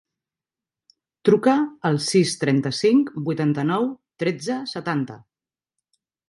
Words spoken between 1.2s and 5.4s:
Truca al sis, trenta-cinc, vuitanta-nou, tretze, setanta.